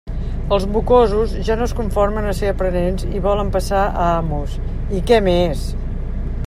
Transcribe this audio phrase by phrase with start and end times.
[0.55, 4.59] Els mocosos ja no es conformen a ser aprenents i volen passar a amos;
[5.01, 5.05] i...
[5.11, 5.69] què més?